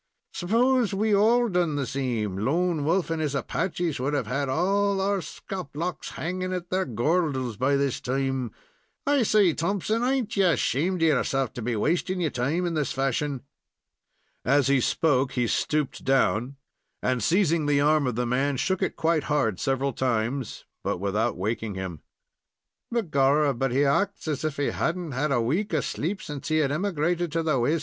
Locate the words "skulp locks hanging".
5.21-6.51